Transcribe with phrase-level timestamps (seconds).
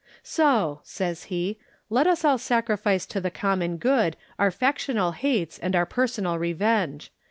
[0.23, 1.59] "So," says he,
[1.91, 7.11] "let us all sacrifice to the common good our factional hates and our personal revenge.